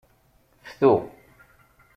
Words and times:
Ftu. 0.69 0.91